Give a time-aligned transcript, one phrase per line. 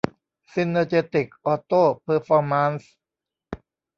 [0.51, 2.93] ซินเนอร์เจติค ออโต้ เพอร์ฟอร์มานซ์